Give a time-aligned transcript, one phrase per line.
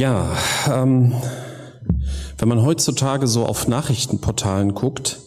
[0.00, 0.34] Ja,
[0.66, 1.12] ähm,
[2.38, 5.20] wenn man heutzutage so auf Nachrichtenportalen guckt,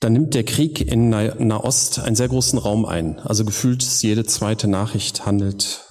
[0.00, 3.20] dann nimmt der Krieg in Nahost einen sehr großen Raum ein.
[3.20, 5.84] Also gefühlt jede zweite Nachricht handelt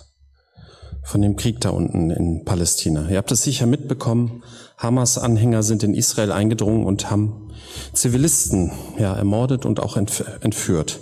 [1.06, 3.08] von dem Krieg da unten in Palästina.
[3.10, 4.44] Ihr habt es sicher mitbekommen.
[4.78, 7.54] Hamas-Anhänger sind in Israel eingedrungen und haben
[7.94, 11.00] Zivilisten ja, ermordet und auch entführt.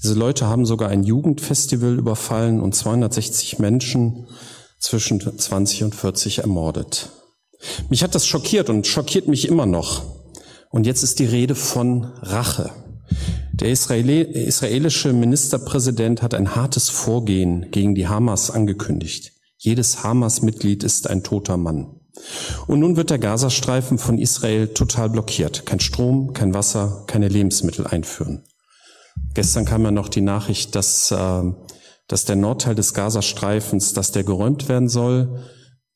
[0.00, 4.28] Diese Leute haben sogar ein Jugendfestival überfallen und 260 Menschen
[4.86, 7.10] zwischen 20 und 40 ermordet.
[7.88, 10.04] Mich hat das schockiert und schockiert mich immer noch.
[10.70, 12.70] Und jetzt ist die Rede von Rache.
[13.52, 19.32] Der Israeli israelische Ministerpräsident hat ein hartes Vorgehen gegen die Hamas angekündigt.
[19.56, 22.00] Jedes Hamas-Mitglied ist ein toter Mann.
[22.66, 25.66] Und nun wird der Gazastreifen von Israel total blockiert.
[25.66, 28.44] Kein Strom, kein Wasser, keine Lebensmittel einführen.
[29.34, 31.42] Gestern kam ja noch die Nachricht, dass, äh,
[32.08, 35.40] dass der Nordteil des Gazastreifens, dass der geräumt werden soll.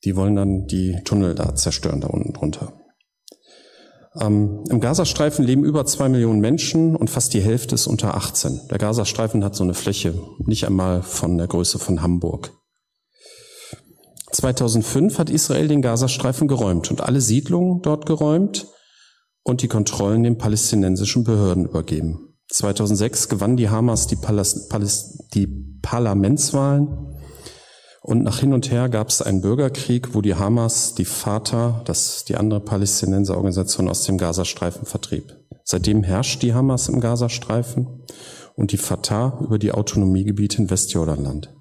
[0.05, 2.73] Die wollen dann die Tunnel da zerstören, da unten drunter.
[4.19, 8.69] Ähm, Im Gazastreifen leben über zwei Millionen Menschen und fast die Hälfte ist unter 18.
[8.69, 12.53] Der Gazastreifen hat so eine Fläche nicht einmal von der Größe von Hamburg.
[14.33, 18.67] 2005 hat Israel den Gazastreifen geräumt und alle Siedlungen dort geräumt
[19.43, 22.35] und die Kontrollen den palästinensischen Behörden übergeben.
[22.49, 24.69] 2006 gewann die Hamas die, Palas,
[25.35, 27.11] die Parlamentswahlen
[28.03, 32.25] und nach hin und her gab es einen Bürgerkrieg, wo die Hamas die Fatah, das
[32.25, 35.37] die andere Palästinenserorganisation aus dem Gazastreifen vertrieb.
[35.65, 38.05] Seitdem herrscht die Hamas im Gazastreifen
[38.57, 41.55] und die Fatah über die Autonomiegebiete in Westjordanland.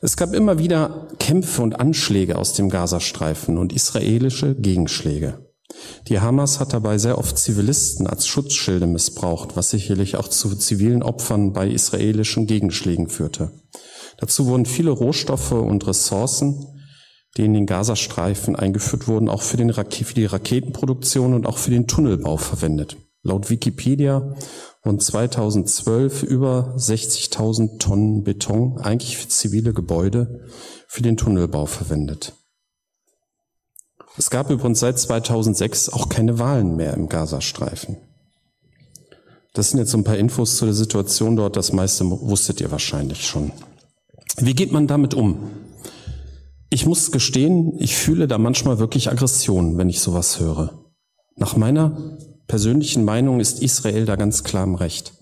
[0.00, 5.38] Es gab immer wieder Kämpfe und Anschläge aus dem Gazastreifen und israelische Gegenschläge.
[6.08, 11.02] Die Hamas hat dabei sehr oft Zivilisten als Schutzschilde missbraucht, was sicherlich auch zu zivilen
[11.02, 13.50] Opfern bei israelischen Gegenschlägen führte.
[14.18, 16.66] Dazu wurden viele Rohstoffe und Ressourcen,
[17.36, 21.86] die in den Gazastreifen eingeführt wurden, auch für, für die Raketenproduktion und auch für den
[21.86, 22.96] Tunnelbau verwendet.
[23.22, 24.36] Laut Wikipedia
[24.82, 30.44] wurden 2012 über 60.000 Tonnen Beton, eigentlich für zivile Gebäude,
[30.86, 32.34] für den Tunnelbau verwendet.
[34.16, 37.96] Es gab übrigens seit 2006 auch keine Wahlen mehr im Gazastreifen.
[39.54, 41.56] Das sind jetzt so ein paar Infos zu der Situation dort.
[41.56, 43.52] Das meiste wusstet ihr wahrscheinlich schon.
[44.36, 45.50] Wie geht man damit um?
[46.70, 50.84] Ich muss gestehen, ich fühle da manchmal wirklich Aggression, wenn ich sowas höre.
[51.36, 55.12] Nach meiner persönlichen Meinung ist Israel da ganz klar im Recht.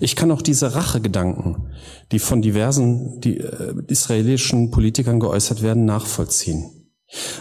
[0.00, 1.68] Ich kann auch diese Rachegedanken,
[2.10, 6.77] die von diversen die, äh, israelischen Politikern geäußert werden, nachvollziehen.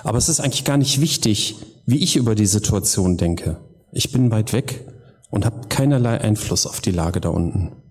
[0.04, 1.56] Aber es ist eigentlich gar nicht wichtig,
[1.86, 3.60] wie ich über die Situation denke.
[3.92, 4.86] Ich bin weit weg
[5.30, 7.84] und habe keinerlei Einfluss auf die Lage da unten.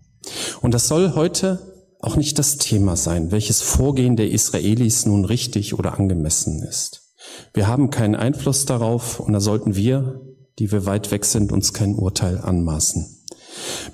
[0.62, 1.60] Und das soll heute
[2.00, 7.14] auch nicht das Thema sein, welches Vorgehen der Israelis nun richtig oder angemessen ist.
[7.52, 10.20] Wir haben keinen Einfluss darauf und da sollten wir,
[10.58, 13.24] die wir weit weg sind, uns kein Urteil anmaßen.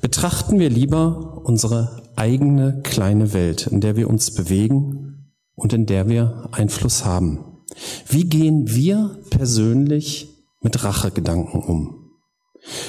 [0.01, 6.09] Betrachten wir lieber unsere eigene kleine Welt, in der wir uns bewegen und in der
[6.09, 7.52] wir Einfluss haben.
[8.09, 10.29] Wie gehen wir persönlich
[10.61, 12.03] mit Rachegedanken um?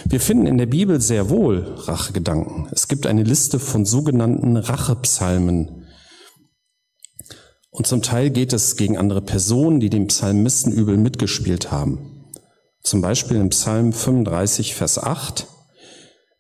[0.06, 2.68] Wir finden in der Bibel sehr wohl Rachegedanken.
[2.72, 5.88] Es gibt eine Liste von sogenannten Rachepsalmen.
[7.72, 12.30] Und zum Teil geht es gegen andere Personen, die dem Psalmisten übel mitgespielt haben.
[12.84, 15.48] Zum Beispiel im Psalm 35, Vers 8.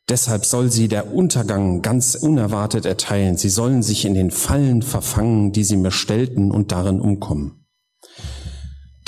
[0.09, 3.37] Deshalb soll sie der Untergang ganz unerwartet erteilen.
[3.37, 7.62] Sie sollen sich in den Fallen verfangen, die sie mir stellten und darin umkommen.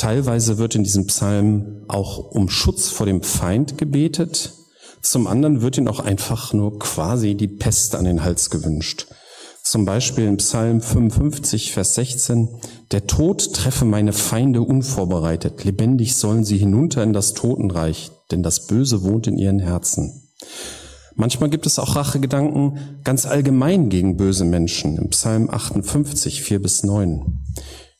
[0.06, 4.54] Teilweise wird in diesem Psalm auch um Schutz vor dem Feind gebetet.
[5.02, 9.08] Zum anderen wird ihnen auch einfach nur quasi die Pest an den Hals gewünscht.
[9.64, 12.50] Zum Beispiel im Psalm 55, Vers 16,
[12.92, 18.68] der Tod treffe meine Feinde unvorbereitet, lebendig sollen sie hinunter in das Totenreich, denn das
[18.68, 20.22] Böse wohnt in ihren Herzen.
[21.16, 26.84] Manchmal gibt es auch Rachegedanken ganz allgemein gegen böse Menschen, im Psalm 58, 4 bis
[26.84, 27.40] 9.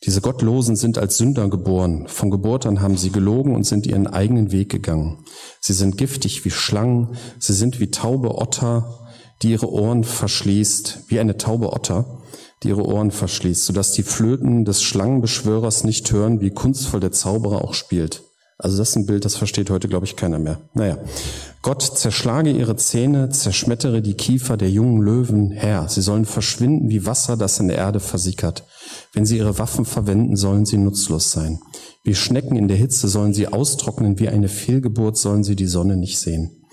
[0.06, 2.08] Diese Gottlosen sind als Sünder geboren.
[2.08, 5.26] Von Geburt an haben sie gelogen und sind ihren eigenen Weg gegangen.
[5.60, 7.18] Sie sind giftig wie Schlangen.
[7.40, 9.08] Sie sind wie taube Otter,
[9.42, 12.22] die ihre Ohren verschließt, wie eine taube Otter,
[12.62, 17.64] die ihre Ohren verschließt, sodass die Flöten des Schlangenbeschwörers nicht hören, wie kunstvoll der Zauberer
[17.64, 18.24] auch spielt.
[18.58, 20.62] Also das ist ein Bild, das versteht heute, glaube ich, keiner mehr.
[20.74, 20.98] Naja.
[21.62, 25.90] Gott zerschlage ihre Zähne, zerschmettere die Kiefer der jungen Löwen, Herr.
[25.90, 28.64] Sie sollen verschwinden wie Wasser, das in der Erde versickert.
[29.14, 31.60] Wenn sie ihre Waffen verwenden, sollen sie nutzlos sein.
[32.04, 35.98] Wie Schnecken in der Hitze sollen sie austrocknen, wie eine Fehlgeburt sollen sie die Sonne
[35.98, 36.66] nicht sehen.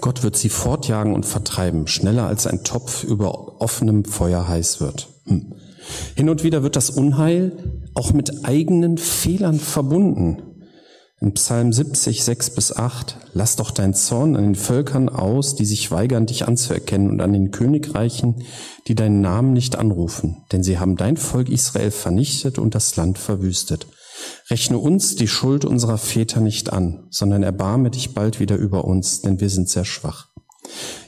[0.00, 5.08] Gott wird sie fortjagen und vertreiben, schneller als ein Topf über offenem Feuer heiß wird.
[5.26, 5.54] Hm.
[6.14, 7.52] Hin und wieder wird das Unheil
[7.94, 10.53] auch mit eigenen Fehlern verbunden.
[11.24, 15.64] In Psalm 70, 6 bis 8, lass doch dein Zorn an den Völkern aus, die
[15.64, 18.44] sich weigern, dich anzuerkennen, und an den Königreichen,
[18.88, 23.16] die deinen Namen nicht anrufen, denn sie haben dein Volk Israel vernichtet und das Land
[23.16, 23.86] verwüstet.
[24.50, 29.22] Rechne uns die Schuld unserer Väter nicht an, sondern erbarme dich bald wieder über uns,
[29.22, 30.26] denn wir sind sehr schwach.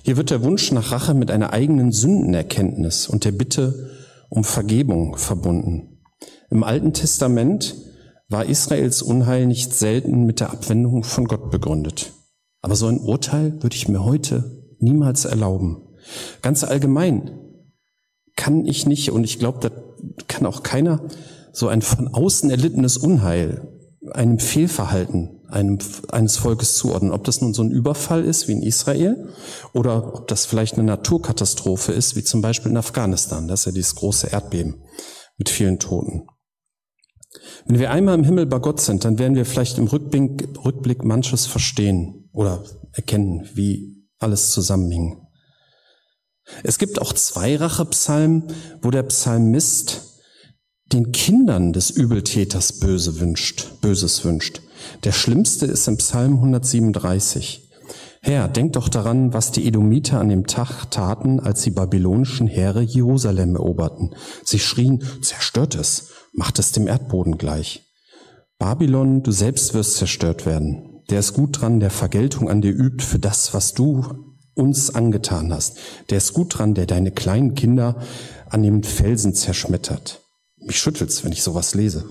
[0.02, 3.90] Hier wird der Wunsch nach Rache mit einer eigenen Sündenerkenntnis und der Bitte
[4.30, 5.98] um Vergebung verbunden.
[6.48, 7.74] Im Alten Testament
[8.28, 12.12] war Israels Unheil nicht selten mit der Abwendung von Gott begründet.
[12.60, 15.82] Aber so ein Urteil würde ich mir heute niemals erlauben.
[16.42, 17.38] Ganz allgemein
[18.36, 19.70] kann ich nicht, und ich glaube, da
[20.28, 21.02] kann auch keiner,
[21.52, 23.72] so ein von außen erlittenes Unheil
[24.12, 25.78] einem Fehlverhalten einem,
[26.10, 27.12] eines Volkes zuordnen.
[27.12, 29.28] Ob das nun so ein Überfall ist wie in Israel
[29.72, 33.48] oder ob das vielleicht eine Naturkatastrophe ist, wie zum Beispiel in Afghanistan.
[33.48, 34.82] Das ist ja dieses große Erdbeben
[35.38, 36.26] mit vielen Toten.
[37.66, 41.04] Wenn wir einmal im Himmel bei Gott sind, dann werden wir vielleicht im Rückblick, Rückblick
[41.04, 45.20] manches verstehen oder erkennen, wie alles zusammenhing.
[46.62, 48.44] Es gibt auch zwei Rachepsalmen,
[48.82, 50.02] wo der Psalmist
[50.92, 54.60] den Kindern des Übeltäters Böse wünscht, Böses wünscht.
[55.04, 57.65] Der schlimmste ist im Psalm 137.
[58.26, 62.82] Herr, denk doch daran, was die Edomiter an dem Tag taten, als die babylonischen Heere
[62.82, 64.16] Jerusalem eroberten.
[64.42, 67.84] Sie schrien, zerstört es, macht es dem Erdboden gleich.
[68.58, 71.04] Babylon, du selbst wirst zerstört werden.
[71.08, 74.04] Der ist gut dran, der Vergeltung an dir übt für das, was du
[74.56, 75.78] uns angetan hast.
[76.10, 78.00] Der ist gut dran, der deine kleinen Kinder
[78.48, 80.20] an dem Felsen zerschmettert.
[80.56, 82.04] Mich schüttelt's, wenn ich sowas lese.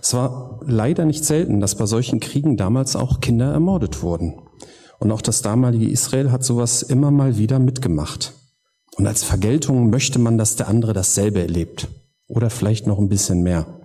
[0.00, 4.47] Es war leider nicht selten, dass bei solchen Kriegen damals auch Kinder ermordet wurden.
[4.98, 8.32] Und auch das damalige Israel hat sowas immer mal wieder mitgemacht.
[8.96, 11.88] Und als Vergeltung möchte man, dass der andere dasselbe erlebt.
[12.26, 13.78] Oder vielleicht noch ein bisschen mehr.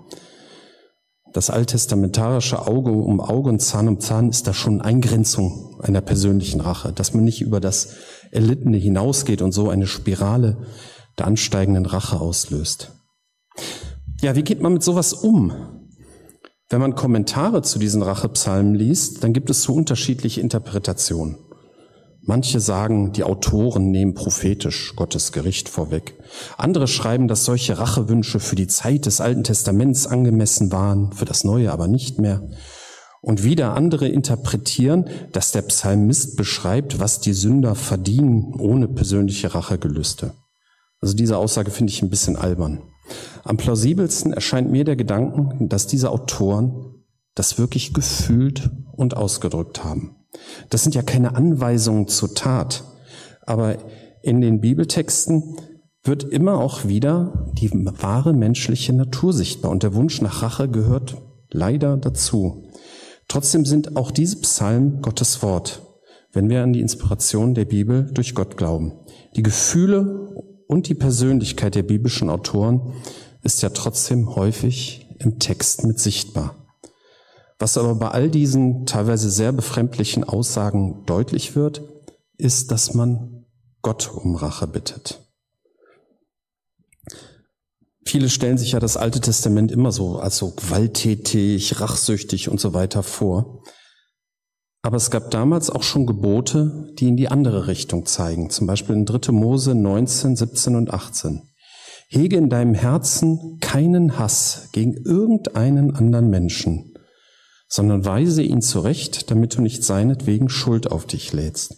[1.33, 6.61] Das alttestamentarische Auge um Auge und Zahn um Zahn ist da schon Eingrenzung einer persönlichen
[6.61, 7.95] Rache, dass man nicht über das
[8.31, 10.57] Erlittene hinausgeht und so eine Spirale
[11.17, 12.91] der ansteigenden Rache auslöst.
[14.21, 15.82] Ja, wie geht man mit sowas um?
[16.69, 21.37] Wenn man Kommentare zu diesen Rachepsalmen liest, dann gibt es so unterschiedliche Interpretationen.
[22.25, 26.15] Manche sagen, die Autoren nehmen prophetisch Gottes Gericht vorweg.
[26.57, 31.43] Andere schreiben, dass solche Rachewünsche für die Zeit des Alten Testaments angemessen waren, für das
[31.43, 32.49] Neue aber nicht mehr.
[33.21, 40.33] Und wieder andere interpretieren, dass der Psalmist beschreibt, was die Sünder verdienen, ohne persönliche Rachegelüste.
[41.01, 42.81] Also diese Aussage finde ich ein bisschen albern.
[43.43, 46.95] Am plausibelsten erscheint mir der Gedanken, dass diese Autoren
[47.35, 50.15] das wirklich gefühlt und ausgedrückt haben.
[50.69, 52.83] Das sind ja keine Anweisungen zur Tat,
[53.45, 53.77] aber
[54.21, 55.57] in den Bibeltexten
[56.03, 61.17] wird immer auch wieder die wahre menschliche Natur sichtbar und der Wunsch nach Rache gehört
[61.49, 62.69] leider dazu.
[63.27, 65.81] Trotzdem sind auch diese Psalmen Gottes Wort,
[66.33, 68.93] wenn wir an die Inspiration der Bibel durch Gott glauben.
[69.35, 72.93] Die Gefühle und die Persönlichkeit der biblischen Autoren
[73.41, 76.55] ist ja trotzdem häufig im Text mit sichtbar.
[77.59, 81.81] Was aber bei all diesen teilweise sehr befremdlichen Aussagen deutlich wird,
[82.37, 83.45] ist, dass man
[83.81, 85.19] Gott um Rache bittet.
[88.05, 92.73] Viele stellen sich ja das Alte Testament immer so als so gewalttätig, rachsüchtig und so
[92.73, 93.63] weiter vor.
[94.85, 98.49] Aber es gab damals auch schon Gebote, die in die andere Richtung zeigen.
[98.49, 99.31] Zum Beispiel in 3.
[99.31, 101.41] Mose 19, 17 und 18.
[102.09, 106.93] Hege in deinem Herzen keinen Hass gegen irgendeinen anderen Menschen,
[107.67, 111.77] sondern weise ihn zurecht, damit du nicht seinetwegen Schuld auf dich lädst.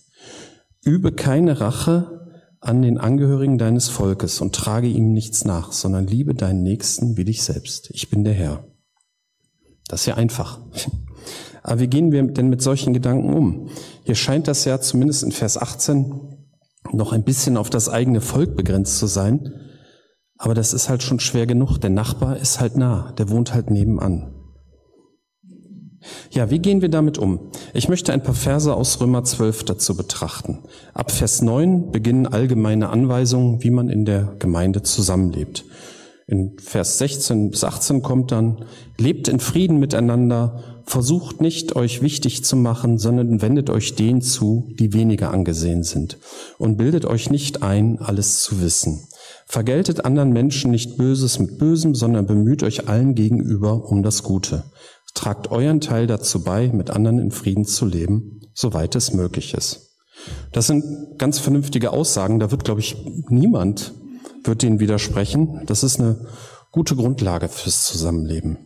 [0.84, 2.28] Übe keine Rache
[2.60, 7.26] an den Angehörigen deines Volkes und trage ihm nichts nach, sondern liebe deinen Nächsten wie
[7.26, 7.92] dich selbst.
[7.94, 8.66] Ich bin der Herr.
[9.88, 10.60] Das ist ja einfach.
[11.66, 13.70] Aber wie gehen wir denn mit solchen Gedanken um?
[14.04, 16.14] Hier scheint das ja zumindest in Vers 18
[16.92, 19.52] noch ein bisschen auf das eigene Volk begrenzt zu sein.
[20.38, 21.80] Aber das ist halt schon schwer genug.
[21.80, 24.32] Der Nachbar ist halt nah, der wohnt halt nebenan.
[26.30, 27.50] Ja, wie gehen wir damit um?
[27.74, 30.60] Ich möchte ein paar Verse aus Römer 12 dazu betrachten.
[30.94, 35.66] Ab Vers 9 beginnen allgemeine Anweisungen, wie man in der Gemeinde zusammenlebt.
[36.27, 38.65] In Vers 16 bis 18 kommt dann,
[38.98, 44.72] lebt in Frieden miteinander, versucht nicht, euch wichtig zu machen, sondern wendet euch denen zu,
[44.79, 46.17] die weniger angesehen sind,
[46.58, 49.08] und bildet euch nicht ein, alles zu wissen.
[49.46, 54.63] Vergeltet anderen Menschen nicht Böses mit Bösem, sondern bemüht euch allen gegenüber um das Gute.
[55.13, 59.91] Tragt euren Teil dazu bei, mit anderen in Frieden zu leben, soweit es möglich ist.
[60.51, 62.39] Das sind ganz vernünftige Aussagen.
[62.39, 62.96] Da wird, glaube ich,
[63.29, 63.94] niemand
[64.48, 65.62] wird denen widersprechen.
[65.66, 66.18] Das ist eine
[66.72, 68.58] Gute Grundlage fürs Zusammenleben.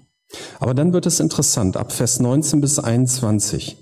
[0.59, 3.77] Aber dann wird es interessant, ab Vers 19 bis 21.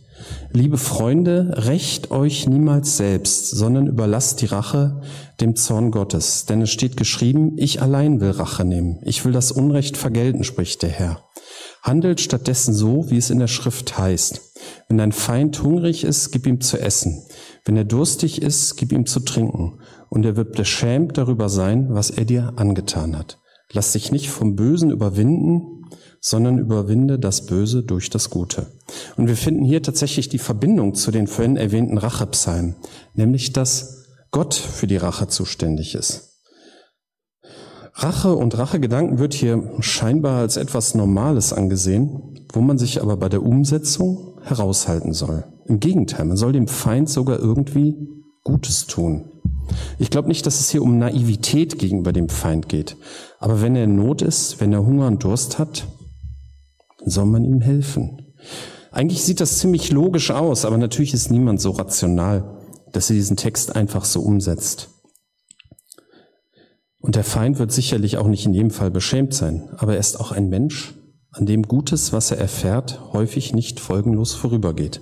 [0.52, 5.02] Liebe Freunde, rächt euch niemals selbst, sondern überlasst die Rache
[5.40, 6.46] dem Zorn Gottes.
[6.46, 9.00] Denn es steht geschrieben, ich allein will Rache nehmen.
[9.04, 11.24] Ich will das Unrecht vergelten, spricht der Herr.
[11.82, 14.42] Handelt stattdessen so, wie es in der Schrift heißt.
[14.90, 17.24] Wenn dein Feind hungrig ist, gib ihm zu essen.
[17.68, 19.80] Wenn er durstig ist, gib ihm zu trinken.
[20.08, 23.40] Und er wird beschämt darüber sein, was er dir angetan hat.
[23.74, 25.86] Lass dich nicht vom Bösen überwinden,
[26.22, 28.68] sondern überwinde das Böse durch das Gute.
[29.18, 32.78] Und wir finden hier tatsächlich die Verbindung zu den vorhin erwähnten Rachepsalmen,
[33.16, 36.40] nämlich dass Gott für die Rache zuständig ist.
[37.96, 43.28] Rache und Rachegedanken wird hier scheinbar als etwas Normales angesehen, wo man sich aber bei
[43.28, 45.44] der Umsetzung heraushalten soll.
[45.68, 47.96] Im Gegenteil, man soll dem Feind sogar irgendwie
[48.44, 49.32] Gutes tun.
[50.00, 52.96] Ich glaube nicht, dass es hier um Naivität gegenüber dem Feind geht.
[53.40, 55.86] Aber wenn er in Not ist, wenn er Hunger und Durst hat,
[57.06, 58.34] soll man ihm helfen.
[58.92, 62.58] Eigentlich sieht das ziemlich logisch aus, aber natürlich ist niemand so rational,
[62.94, 64.90] dass er diesen Text einfach so umsetzt.
[67.00, 70.20] Und der Feind wird sicherlich auch nicht in jedem Fall beschämt sein, aber er ist
[70.20, 70.96] auch ein Mensch,
[71.32, 75.02] an dem Gutes, was er erfährt, häufig nicht folgenlos vorübergeht.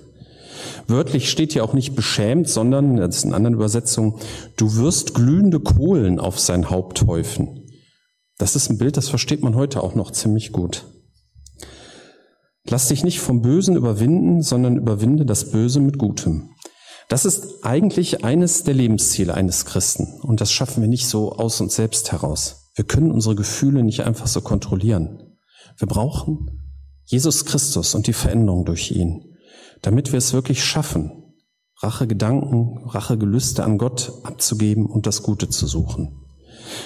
[0.86, 4.14] Wörtlich steht hier auch nicht beschämt, sondern, das ist in anderen Übersetzungen,
[4.56, 7.66] du wirst glühende Kohlen auf sein Haupt häufen.
[8.38, 10.84] Das ist ein Bild, das versteht man heute auch noch ziemlich gut.
[12.68, 16.50] Lass dich nicht vom Bösen überwinden, sondern überwinde das Böse mit Gutem.
[17.08, 20.20] Das ist eigentlich eines der Lebensziele eines Christen.
[20.22, 22.70] Und das schaffen wir nicht so aus uns selbst heraus.
[22.74, 25.36] Wir können unsere Gefühle nicht einfach so kontrollieren.
[25.78, 26.72] Wir brauchen
[27.04, 29.35] Jesus Christus und die Veränderung durch ihn,
[29.82, 31.12] damit wir es wirklich schaffen,
[31.78, 36.22] Rachegedanken, Rachegelüste an Gott abzugeben und das Gute zu suchen.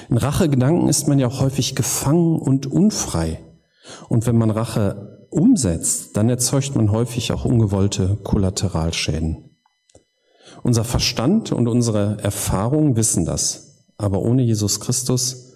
[0.09, 3.41] In Rachegedanken ist man ja auch häufig gefangen und unfrei.
[4.09, 9.51] Und wenn man Rache umsetzt, dann erzeugt man häufig auch ungewollte Kollateralschäden.
[10.63, 15.55] Unser Verstand und unsere Erfahrung wissen das, aber ohne Jesus Christus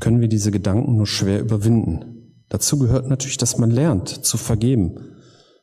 [0.00, 2.44] können wir diese Gedanken nur schwer überwinden.
[2.48, 5.00] Dazu gehört natürlich, dass man lernt zu vergeben,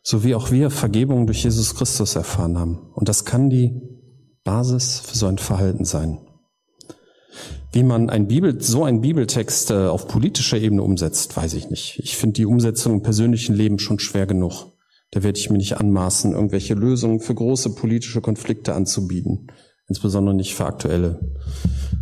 [0.07, 2.77] so wie auch wir Vergebung durch Jesus Christus erfahren haben.
[2.93, 3.81] Und das kann die
[4.43, 6.19] Basis für so ein Verhalten sein.
[7.71, 11.99] Wie man ein Bibel, so einen Bibeltext äh, auf politischer Ebene umsetzt, weiß ich nicht.
[12.03, 14.67] Ich finde die Umsetzung im persönlichen Leben schon schwer genug.
[15.09, 19.47] Da werde ich mir nicht anmaßen, irgendwelche Lösungen für große politische Konflikte anzubieten.
[19.87, 21.19] Insbesondere nicht für aktuelle.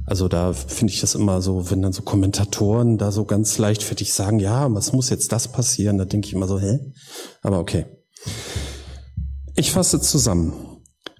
[0.06, 4.14] Also da finde ich das immer so, wenn dann so Kommentatoren da so ganz leichtfertig
[4.14, 5.98] sagen, ja, was muss jetzt das passieren?
[5.98, 6.80] Da denke ich immer so, hä?
[7.42, 7.86] Aber okay.
[9.56, 10.54] Ich fasse zusammen.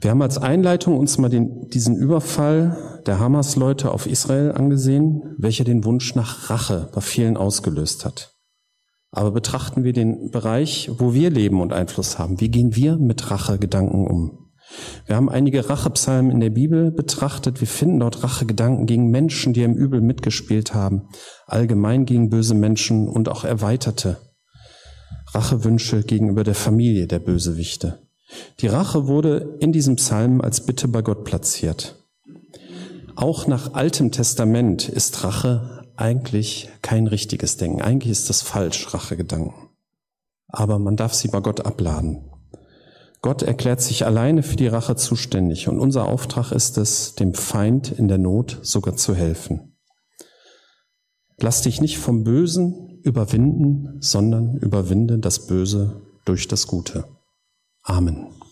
[0.02, 5.64] Wir haben als Einleitung uns mal den, diesen Überfall der Hamas-Leute auf Israel angesehen, welcher
[5.64, 8.34] den Wunsch nach Rache bei vielen ausgelöst hat.
[9.12, 12.42] Aber betrachten wir den Bereich, wo wir leben und Einfluss haben.
[12.42, 14.52] Wie gehen wir mit Rachegedanken um?
[15.06, 17.60] Wir haben einige Rachepsalmen in der Bibel betrachtet.
[17.60, 21.10] Wir finden dort Rachegedanken gegen Menschen, die im Übel mitgespielt haben,
[21.46, 24.18] allgemein gegen böse Menschen und auch erweiterte
[25.34, 28.00] Rachewünsche gegenüber der Familie der Bösewichte.
[28.60, 31.96] Die Rache wurde in diesem Psalm als Bitte bei Gott platziert.
[33.16, 37.82] Auch nach Altem Testament ist Rache eigentlich kein richtiges Denken.
[37.82, 39.54] Eigentlich ist das falsch, Rachegedanken.
[40.48, 42.30] Aber man darf sie bei Gott abladen.
[43.24, 47.90] Gott erklärt sich alleine für die Rache zuständig und unser Auftrag ist es, dem Feind
[47.90, 49.78] in der Not sogar zu helfen.
[51.40, 57.06] Lass dich nicht vom Bösen überwinden, sondern überwinde das Böse durch das Gute.
[57.82, 58.28] Amen.